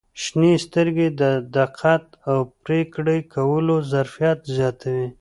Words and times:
•شنې 0.23 0.53
سترګې 0.65 1.07
د 1.21 1.21
دقت 1.57 2.05
او 2.29 2.37
پرېکړې 2.63 3.17
کولو 3.33 3.75
ظرفیت 3.91 4.39
زیاتوي. 4.57 5.07